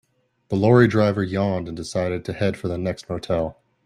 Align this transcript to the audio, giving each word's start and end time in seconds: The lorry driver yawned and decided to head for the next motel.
The 0.47 0.55
lorry 0.55 0.87
driver 0.87 1.21
yawned 1.21 1.67
and 1.67 1.77
decided 1.77 2.25
to 2.25 2.33
head 2.33 2.57
for 2.57 2.67
the 2.67 2.75
next 2.79 3.07
motel. 3.07 3.59